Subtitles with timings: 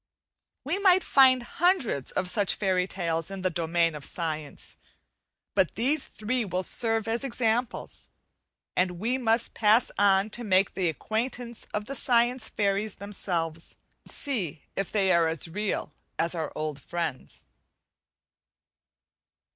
[0.63, 4.75] We might find hundreds of such fairy tales in the domain of science,
[5.53, 8.07] but these three will serve as examples,
[8.75, 14.11] and we much pass on to make the acquaintance of the science fairies themselves, and
[14.11, 17.45] see if they are as real as our old friends.